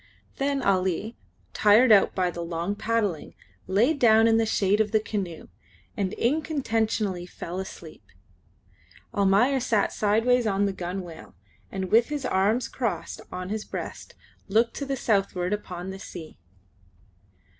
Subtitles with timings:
[0.37, 1.15] Then Ali,
[1.53, 3.35] tired out by the long paddling,
[3.67, 5.47] laid down in the shade of the canoe,
[5.95, 8.01] and incontinently fell asleep.
[9.13, 11.35] Almayer sat sideways on the gunwale,
[11.71, 14.15] and with his arms crossed on his breast,
[14.47, 16.39] looked to the southward upon the sea.